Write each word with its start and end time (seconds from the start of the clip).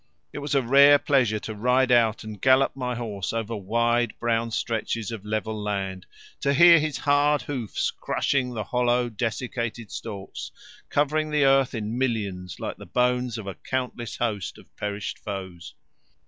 It 0.33 0.39
was 0.39 0.55
a 0.55 0.63
rare 0.63 0.97
pleasure 0.97 1.37
to 1.41 1.53
ride 1.53 1.91
out 1.91 2.23
and 2.23 2.41
gallop 2.41 2.75
my 2.75 2.95
horse 2.95 3.31
over 3.31 3.55
wide 3.55 4.15
brown 4.19 4.49
stretches 4.49 5.11
of 5.11 5.23
level 5.23 5.55
land, 5.61 6.07
to 6.39 6.55
hear 6.55 6.79
his 6.79 6.97
hard 6.97 7.43
hoofs 7.43 7.91
crushing 7.91 8.55
the 8.55 8.63
hollow 8.63 9.09
desiccated 9.09 9.91
stalks 9.91 10.49
covering 10.89 11.29
the 11.29 11.45
earth 11.45 11.75
in 11.75 11.99
millions 11.99 12.59
like 12.59 12.77
the 12.77 12.87
bones 12.87 13.37
of 13.37 13.45
a 13.45 13.53
countless 13.53 14.17
host 14.17 14.57
of 14.57 14.75
perished 14.75 15.19
foes. 15.19 15.75